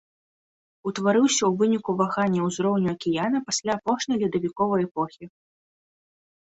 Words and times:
Утварыўся 0.91 1.43
ў 1.49 1.59
выніку 1.59 1.91
вагання 2.01 2.47
ўзроўню 2.47 2.87
акіяна 2.97 3.43
пасля 3.51 3.71
апошняй 3.81 4.17
ледавіковай 4.27 4.81
эпохі. 4.89 5.25